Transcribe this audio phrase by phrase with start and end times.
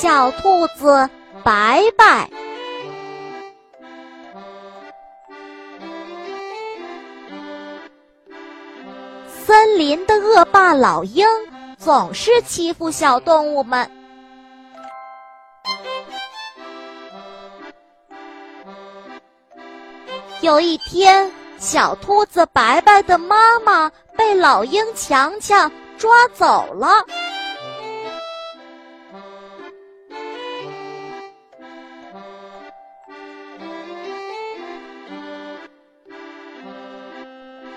[0.00, 1.10] 小兔子
[1.42, 2.30] 白白。
[9.26, 11.26] 森林的恶霸老鹰
[11.76, 13.90] 总是欺负小动物们。
[20.42, 26.86] 有一天，小兔子白白的妈妈被老鹰强强抓走了。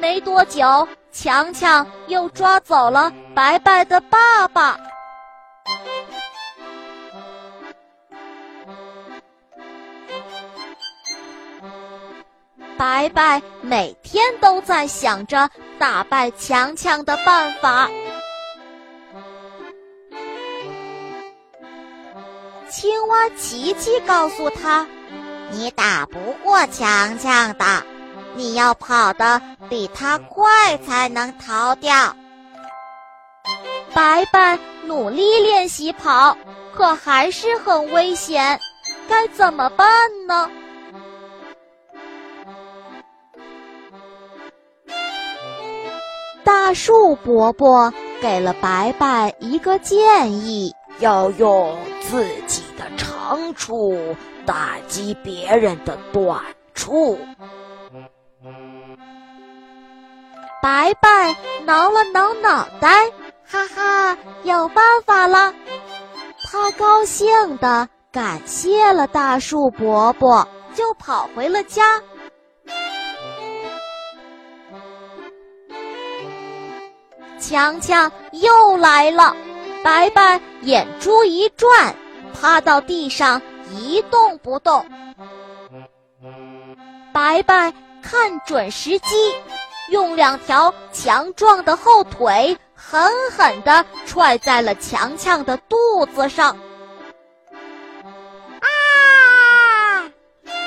[0.00, 4.78] 没多久，强强又抓走了白白的爸爸。
[12.78, 17.90] 白白每天都在想着打败强强的办法。
[22.70, 24.86] 青蛙琪琪告诉他
[25.52, 27.84] ：“你打不过强强的。”
[28.34, 32.14] 你要跑得比他快，才能逃掉。
[33.92, 36.36] 白白努力练习跑，
[36.74, 38.58] 可还是很危险，
[39.08, 39.88] 该怎么办
[40.26, 40.50] 呢？
[46.44, 56.40] 大树伯伯给了白白一个建议：要用自己的长处打击别人的短
[56.74, 57.18] 处。
[60.62, 63.06] 白白挠了挠脑袋，
[63.46, 65.54] 哈哈，有办法了！
[66.44, 72.02] 他高兴地感谢了大树伯伯，就跑回了家。
[77.38, 79.34] 强强又来了，
[79.82, 81.94] 白白眼珠一转，
[82.38, 83.40] 趴到地上
[83.72, 84.84] 一动不动。
[87.12, 89.34] 白白看准时机。
[89.90, 96.56] 用两条强壮的后腿狠狠地踹在了强强的肚子上。
[98.60, 100.10] 啊！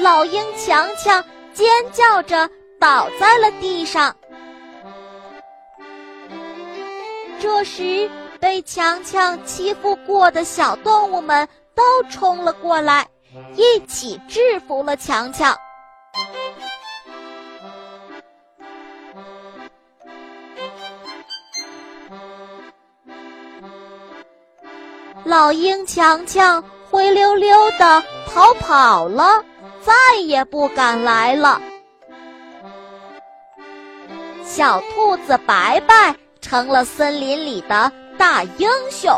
[0.00, 1.24] 老鹰强强
[1.54, 4.14] 尖叫着倒在了地上。
[7.40, 13.08] 这时，被强强欺负过的小动物们都冲了过来，
[13.56, 15.56] 一起制服了强强。
[25.24, 29.44] 老鹰强强灰溜溜的逃跑了，
[29.80, 31.60] 再也不敢来了。
[34.44, 39.10] 小兔子白白成了森林里的大英雄。